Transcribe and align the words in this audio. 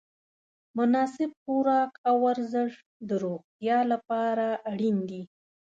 مناسب 0.77 1.29
خوراک 1.41 1.91
او 2.07 2.15
ورزش 2.25 2.71
د 3.07 3.09
روغتیا 3.23 3.79
لپاره 3.91 4.47
اړین 4.71 4.97
دي. 5.09 5.21